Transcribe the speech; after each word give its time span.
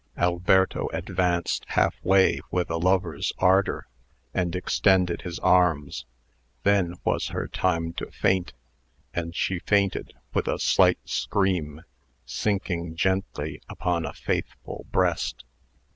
Alberto 0.17 0.87
advanced 0.93 1.63
halfway 1.67 2.39
with 2.49 2.71
a 2.71 2.77
lover's 2.77 3.31
ardor, 3.37 3.85
and 4.33 4.55
extended 4.55 5.21
his 5.21 5.37
arms. 5.37 6.05
Then 6.63 6.95
was 7.03 7.27
her 7.27 7.47
time 7.47 7.93
to 7.97 8.09
faint; 8.09 8.53
and 9.13 9.35
she 9.35 9.59
fainted 9.59 10.13
with 10.33 10.47
a 10.47 10.57
slight 10.57 10.97
scream, 11.07 11.83
sinking 12.25 12.95
gently 12.95 13.61
upon 13.69 14.07
a 14.07 14.13
faithful 14.13 14.87
breast. 14.91 15.43